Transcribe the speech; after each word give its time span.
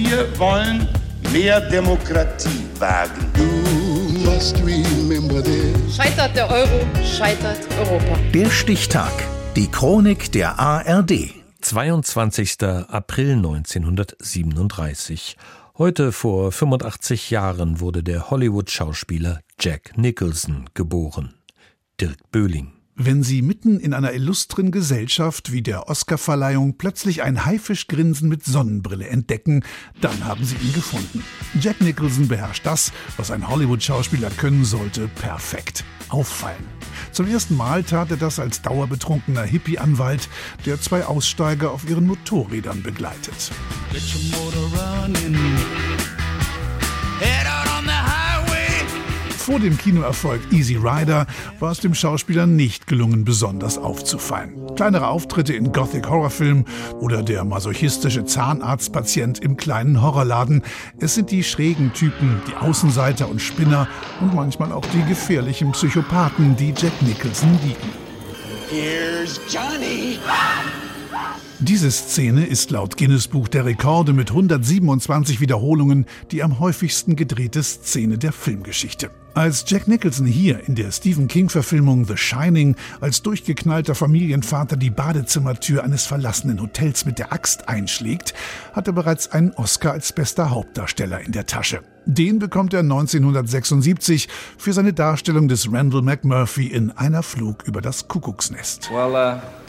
Wir 0.00 0.38
wollen 0.38 0.86
mehr 1.32 1.60
Demokratie 1.60 2.64
wagen. 2.78 3.32
Scheitert 5.92 6.36
der 6.36 6.48
Euro, 6.48 6.86
scheitert 7.04 7.58
Europa. 7.80 8.16
Der 8.32 8.48
Stichtag. 8.48 9.10
Die 9.56 9.66
Chronik 9.66 10.30
der 10.30 10.56
ARD. 10.56 11.34
22. 11.62 12.62
April 12.62 13.32
1937. 13.38 15.36
Heute 15.76 16.12
vor 16.12 16.52
85 16.52 17.30
Jahren 17.30 17.80
wurde 17.80 18.04
der 18.04 18.30
Hollywood-Schauspieler 18.30 19.40
Jack 19.58 19.98
Nicholson 19.98 20.70
geboren. 20.74 21.34
Dirk 22.00 22.18
Böhling. 22.30 22.77
Wenn 23.00 23.22
Sie 23.22 23.42
mitten 23.42 23.78
in 23.78 23.94
einer 23.94 24.12
illustren 24.12 24.72
Gesellschaft 24.72 25.52
wie 25.52 25.62
der 25.62 25.88
Oscarverleihung 25.88 26.78
plötzlich 26.78 27.22
ein 27.22 27.44
Haifischgrinsen 27.44 28.28
mit 28.28 28.44
Sonnenbrille 28.44 29.06
entdecken, 29.06 29.62
dann 30.00 30.24
haben 30.24 30.44
Sie 30.44 30.56
ihn 30.56 30.72
gefunden. 30.72 31.22
Jack 31.60 31.80
Nicholson 31.80 32.26
beherrscht 32.26 32.66
das, 32.66 32.90
was 33.16 33.30
ein 33.30 33.48
Hollywood-Schauspieler 33.48 34.30
können 34.30 34.64
sollte, 34.64 35.06
perfekt. 35.06 35.84
Auffallen. 36.08 36.66
Zum 37.12 37.28
ersten 37.28 37.56
Mal 37.56 37.84
tat 37.84 38.10
er 38.10 38.16
das 38.16 38.40
als 38.40 38.62
dauerbetrunkener 38.62 39.44
Hippie-Anwalt, 39.44 40.28
der 40.66 40.80
zwei 40.80 41.04
Aussteiger 41.04 41.70
auf 41.70 41.88
ihren 41.88 42.04
Motorrädern 42.04 42.82
begleitet. 42.82 43.52
Get 43.92 44.02
your 44.12 44.40
motor 44.40 45.04
running. 45.04 45.37
Vor 49.48 49.60
dem 49.60 49.78
Kinoerfolg 49.78 50.42
Easy 50.52 50.76
Rider 50.76 51.26
war 51.58 51.72
es 51.72 51.80
dem 51.80 51.94
Schauspieler 51.94 52.44
nicht 52.44 52.86
gelungen, 52.86 53.24
besonders 53.24 53.78
aufzufallen. 53.78 54.74
Kleinere 54.76 55.08
Auftritte 55.08 55.54
in 55.54 55.72
Gothic-Horrorfilmen 55.72 56.66
oder 57.00 57.22
der 57.22 57.44
masochistische 57.44 58.26
Zahnarztpatient 58.26 59.38
im 59.38 59.56
kleinen 59.56 60.02
Horrorladen. 60.02 60.62
Es 61.00 61.14
sind 61.14 61.30
die 61.30 61.42
schrägen 61.42 61.94
Typen, 61.94 62.42
die 62.46 62.56
Außenseiter 62.56 63.26
und 63.26 63.40
Spinner 63.40 63.88
und 64.20 64.34
manchmal 64.34 64.70
auch 64.70 64.84
die 64.92 65.02
gefährlichen 65.04 65.72
Psychopathen, 65.72 66.54
die 66.54 66.74
Jack 66.76 67.00
Nicholson 67.00 67.58
lieben. 67.64 67.88
Here's 68.68 69.40
Johnny. 69.48 70.18
Diese 71.60 71.90
Szene 71.90 72.46
ist 72.46 72.70
laut 72.70 72.96
Guinness 72.96 73.26
Buch 73.26 73.48
der 73.48 73.64
Rekorde 73.64 74.12
mit 74.12 74.30
127 74.30 75.40
Wiederholungen 75.40 76.06
die 76.30 76.44
am 76.44 76.60
häufigsten 76.60 77.16
gedrehte 77.16 77.62
Szene 77.62 78.16
der 78.16 78.32
Filmgeschichte. 78.32 79.10
Als 79.34 79.64
Jack 79.66 79.88
Nicholson 79.88 80.26
hier 80.26 80.66
in 80.68 80.76
der 80.76 80.90
Stephen 80.92 81.28
King-Verfilmung 81.28 82.06
The 82.06 82.16
Shining 82.16 82.76
als 83.00 83.22
durchgeknallter 83.22 83.94
Familienvater 83.94 84.76
die 84.76 84.90
Badezimmertür 84.90 85.84
eines 85.84 86.06
verlassenen 86.06 86.60
Hotels 86.60 87.04
mit 87.04 87.18
der 87.18 87.32
Axt 87.32 87.68
einschlägt, 87.68 88.34
hat 88.72 88.86
er 88.86 88.92
bereits 88.92 89.30
einen 89.32 89.52
Oscar 89.52 89.92
als 89.92 90.12
bester 90.12 90.50
Hauptdarsteller 90.50 91.20
in 91.20 91.32
der 91.32 91.46
Tasche. 91.46 91.82
Den 92.06 92.38
bekommt 92.38 92.72
er 92.72 92.80
1976 92.80 94.28
für 94.56 94.72
seine 94.72 94.92
Darstellung 94.92 95.48
des 95.48 95.72
Randall 95.72 96.02
McMurphy 96.02 96.68
in 96.68 96.90
Einer 96.92 97.22
Flug 97.22 97.64
über 97.64 97.80
das 97.80 98.08
Kuckucksnest. 98.08 98.90
Well, 98.90 99.14
uh 99.14 99.67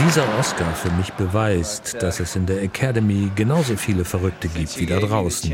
dieser 0.00 0.38
Oscar 0.38 0.74
für 0.74 0.90
mich 0.92 1.12
beweist, 1.14 2.02
dass 2.02 2.20
es 2.20 2.36
in 2.36 2.46
der 2.46 2.62
Academy 2.62 3.30
genauso 3.34 3.76
viele 3.76 4.04
Verrückte 4.04 4.48
gibt 4.48 4.78
wie 4.78 4.86
da 4.86 5.00
draußen. 5.00 5.52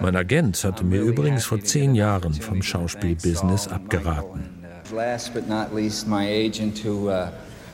Mein 0.00 0.16
Agent 0.16 0.62
hatte 0.64 0.84
mir 0.84 1.00
übrigens 1.02 1.44
vor 1.44 1.60
zehn 1.60 1.94
Jahren 1.94 2.34
vom 2.34 2.62
Schauspielbusiness 2.62 3.68
abgeraten. 3.68 4.60
Last 4.92 5.32
but 5.32 5.48
not 5.48 5.72
least, 5.72 6.08
my 6.08 6.26
agent 6.26 6.84
who 6.84 7.10
uh, 7.10 7.28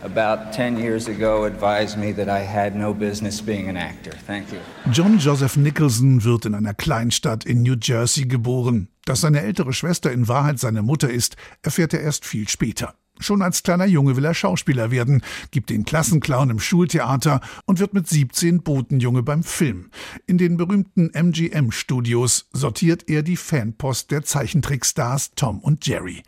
about 0.07 0.53
10 0.53 0.79
years 0.79 1.09
ago 1.09 1.45
advised 1.45 1.99
me 1.99 2.15
that 2.15 2.29
I 2.29 2.43
had 2.43 2.75
no 2.75 2.95
business 2.95 3.43
being 3.43 3.69
an 3.69 3.77
actor. 3.77 4.13
Thank 4.27 4.53
you. 4.53 4.59
John 4.91 5.19
Joseph 5.19 5.57
Nicholson 5.57 6.25
wird 6.25 6.47
in 6.47 6.55
einer 6.55 6.75
Kleinstadt 6.75 7.45
in 7.45 7.63
New 7.63 7.77
Jersey 7.81 8.27
geboren. 8.27 8.89
Dass 9.05 9.21
seine 9.21 9.43
ältere 9.43 9.73
Schwester 9.73 10.11
in 10.11 10.29
Wahrheit 10.29 10.59
seine 10.59 10.83
Mutter 10.83 11.11
ist, 11.11 11.37
erfährt 11.63 11.93
er 11.93 12.01
erst 12.01 12.25
viel 12.25 12.49
später. 12.49 12.95
Schon 13.19 13.41
als 13.41 13.63
kleiner 13.63 13.87
Junge 13.87 14.17
will 14.17 14.25
er 14.25 14.35
Schauspieler 14.35 14.91
werden, 14.91 15.23
gibt 15.51 15.71
den 15.71 15.85
Klassenclown 15.85 16.51
im 16.51 16.61
Schultheater 16.61 17.41
und 17.65 17.79
wird 17.79 17.95
mit 17.95 18.07
17 18.07 18.63
Botenjunge 18.63 19.23
beim 19.23 19.43
Film. 19.43 19.91
In 20.27 20.39
den 20.39 20.57
berühmten 20.57 21.11
MGM-Studios 21.15 22.49
sortiert 22.53 23.09
er 23.09 23.23
die 23.23 23.37
Fanpost 23.37 24.11
der 24.11 24.23
Zeichentrickstars 24.23 25.33
Tom 25.35 25.61
und 25.61 25.87
Jerry. 25.87 26.23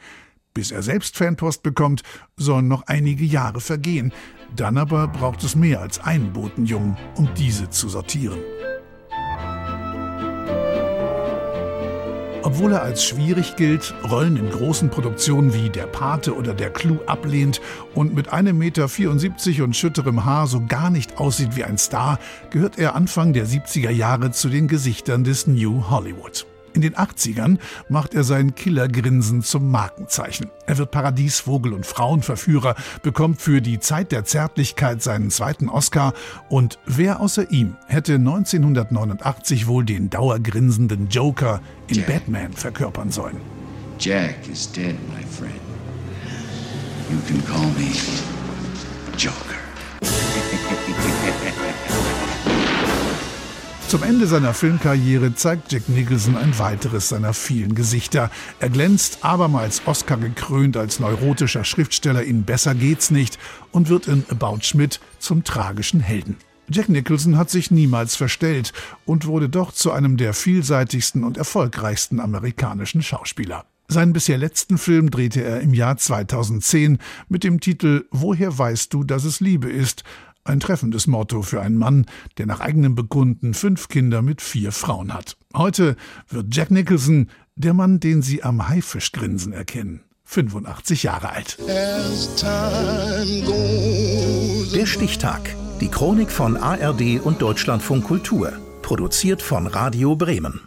Bis 0.54 0.70
er 0.70 0.82
selbst 0.82 1.16
Fanpost 1.16 1.62
bekommt, 1.62 2.02
sollen 2.36 2.68
noch 2.68 2.86
einige 2.86 3.24
Jahre 3.24 3.60
vergehen. 3.60 4.12
Dann 4.56 4.78
aber 4.78 5.08
braucht 5.08 5.44
es 5.44 5.54
mehr 5.54 5.80
als 5.80 6.00
einen 6.00 6.32
Botenjungen, 6.32 6.96
um 7.16 7.28
diese 7.34 7.70
zu 7.70 7.88
sortieren. 7.88 8.38
Obwohl 12.48 12.72
er 12.72 12.82
als 12.82 13.04
schwierig 13.04 13.56
gilt, 13.56 13.94
Rollen 14.08 14.36
in 14.36 14.48
großen 14.48 14.88
Produktionen 14.88 15.52
wie 15.52 15.68
Der 15.68 15.86
Pate 15.86 16.34
oder 16.34 16.54
Der 16.54 16.70
Clou 16.70 16.98
ablehnt 17.04 17.60
und 17.94 18.14
mit 18.14 18.32
1,74 18.32 18.52
Meter 19.50 19.64
und 19.64 19.76
schütterem 19.76 20.24
Haar 20.24 20.46
so 20.46 20.64
gar 20.66 20.88
nicht 20.88 21.18
aussieht 21.18 21.56
wie 21.56 21.64
ein 21.64 21.76
Star, 21.76 22.18
gehört 22.48 22.78
er 22.78 22.94
Anfang 22.94 23.34
der 23.34 23.46
70er 23.46 23.90
Jahre 23.90 24.30
zu 24.30 24.48
den 24.48 24.66
Gesichtern 24.66 25.24
des 25.24 25.46
New 25.46 25.90
Hollywood. 25.90 26.46
In 26.74 26.82
den 26.82 26.94
80ern 26.94 27.58
macht 27.88 28.14
er 28.14 28.24
sein 28.24 28.54
Killergrinsen 28.54 29.42
zum 29.42 29.70
Markenzeichen. 29.70 30.50
Er 30.66 30.78
wird 30.78 30.90
Paradiesvogel 30.90 31.72
und 31.72 31.86
Frauenverführer, 31.86 32.74
bekommt 33.02 33.40
für 33.40 33.60
die 33.60 33.80
Zeit 33.80 34.12
der 34.12 34.24
Zärtlichkeit 34.24 35.02
seinen 35.02 35.30
zweiten 35.30 35.68
Oscar 35.68 36.12
und 36.48 36.78
wer 36.86 37.20
außer 37.20 37.50
ihm 37.50 37.76
hätte 37.86 38.14
1989 38.14 39.66
wohl 39.66 39.84
den 39.84 40.10
dauergrinsenden 40.10 41.08
Joker 41.08 41.60
in 41.88 41.96
Jack. 41.96 42.06
Batman 42.06 42.52
verkörpern 42.52 43.10
sollen. 43.10 43.40
Jack 43.98 44.48
is 44.50 44.70
dead, 44.70 44.94
my 45.08 45.24
friend. 45.24 45.60
You 47.10 47.18
can 47.26 47.44
call 47.46 47.66
me 47.78 47.90
Joker. 49.16 49.67
Zum 53.88 54.02
Ende 54.02 54.26
seiner 54.26 54.52
Filmkarriere 54.52 55.34
zeigt 55.34 55.72
Jack 55.72 55.88
Nicholson 55.88 56.36
ein 56.36 56.58
weiteres 56.58 57.08
seiner 57.08 57.32
vielen 57.32 57.74
Gesichter. 57.74 58.30
Er 58.60 58.68
glänzt 58.68 59.24
abermals 59.24 59.80
Oscar 59.86 60.18
gekrönt 60.18 60.76
als 60.76 61.00
neurotischer 61.00 61.64
Schriftsteller 61.64 62.22
in 62.22 62.44
Besser 62.44 62.74
geht's 62.74 63.10
nicht 63.10 63.38
und 63.72 63.88
wird 63.88 64.06
in 64.06 64.26
About 64.28 64.58
Schmidt 64.60 65.00
zum 65.18 65.42
tragischen 65.42 66.00
Helden. 66.00 66.36
Jack 66.68 66.90
Nicholson 66.90 67.38
hat 67.38 67.48
sich 67.48 67.70
niemals 67.70 68.14
verstellt 68.14 68.74
und 69.06 69.24
wurde 69.24 69.48
doch 69.48 69.72
zu 69.72 69.90
einem 69.90 70.18
der 70.18 70.34
vielseitigsten 70.34 71.24
und 71.24 71.38
erfolgreichsten 71.38 72.20
amerikanischen 72.20 73.00
Schauspieler. 73.00 73.64
Seinen 73.90 74.12
bisher 74.12 74.36
letzten 74.36 74.76
Film 74.76 75.10
drehte 75.10 75.42
er 75.42 75.60
im 75.62 75.72
Jahr 75.72 75.96
2010 75.96 76.98
mit 77.30 77.42
dem 77.42 77.58
Titel 77.58 78.04
Woher 78.10 78.58
weißt 78.58 78.92
du, 78.92 79.02
dass 79.02 79.24
es 79.24 79.40
Liebe 79.40 79.70
ist? 79.70 80.04
Ein 80.48 80.60
treffendes 80.60 81.06
Motto 81.06 81.42
für 81.42 81.60
einen 81.60 81.76
Mann, 81.76 82.06
der 82.38 82.46
nach 82.46 82.60
eigenem 82.60 82.94
Bekunden 82.94 83.52
fünf 83.52 83.88
Kinder 83.88 84.22
mit 84.22 84.40
vier 84.40 84.72
Frauen 84.72 85.12
hat. 85.12 85.36
Heute 85.54 85.94
wird 86.30 86.56
Jack 86.56 86.70
Nicholson 86.70 87.28
der 87.56 87.74
Mann, 87.74 88.00
den 88.00 88.22
Sie 88.22 88.42
am 88.42 88.66
Haifischgrinsen 88.66 89.52
erkennen. 89.52 90.00
85 90.24 91.02
Jahre 91.02 91.30
alt. 91.30 91.58
Der 94.74 94.86
Stichtag. 94.86 95.54
Die 95.82 95.88
Chronik 95.88 96.30
von 96.30 96.56
ARD 96.56 97.20
und 97.22 97.42
Deutschlandfunk 97.42 98.04
Kultur. 98.04 98.52
Produziert 98.80 99.42
von 99.42 99.66
Radio 99.66 100.16
Bremen. 100.16 100.62